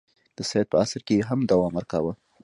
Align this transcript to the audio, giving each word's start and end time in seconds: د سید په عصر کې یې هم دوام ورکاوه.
د 0.37 0.39
سید 0.49 0.67
په 0.71 0.77
عصر 0.83 1.01
کې 1.07 1.13
یې 1.17 1.27
هم 1.29 1.39
دوام 1.51 1.73
ورکاوه. 1.75 2.13